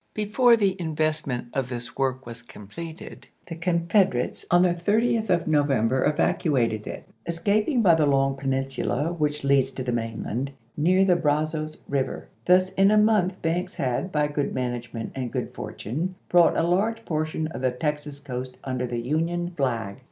Before 0.15 0.57
the 0.57 0.75
investment 0.81 1.49
of 1.53 1.69
this 1.69 1.95
work 1.95 2.25
was 2.25 2.41
completed, 2.41 3.27
the 3.45 3.53
Confederates 3.55 4.47
on 4.49 4.63
the 4.63 4.73
30th 4.73 5.29
of 5.29 5.45
No 5.45 5.61
288 5.61 5.61
ABKAHAM 5.61 5.61
LINCOLN 5.61 5.69
CHAP. 5.69 5.69
XI. 5.69 5.77
vember 5.77 6.13
evacuated 6.13 6.87
it, 6.87 7.03
escaping 7.27 7.81
by 7.83 7.93
the 7.93 8.07
long 8.07 8.35
pen 8.35 8.49
1863. 8.49 8.83
insula 8.83 9.13
which 9.13 9.43
leads 9.43 9.69
to 9.69 9.83
the 9.83 9.91
mainland 9.91 10.51
near 10.75 11.05
the 11.05 11.15
Brazos 11.15 11.77
River. 11.87 12.27
Thus 12.45 12.69
in 12.71 12.89
a 12.89 12.97
month 12.97 13.39
Banks 13.43 13.75
had, 13.75 14.11
by 14.11 14.25
good 14.27 14.55
manage 14.55 14.91
ment 14.91 15.11
and 15.13 15.31
good 15.31 15.53
fortune, 15.53 16.15
brought 16.29 16.57
a 16.57 16.63
large 16.63 17.05
portion 17.05 17.45
of 17.49 17.61
the 17.61 17.69
Texas 17.69 18.19
coast 18.19 18.57
under 18.63 18.87
the 18.87 18.97
Union 18.99 19.51
flag. 19.55 19.97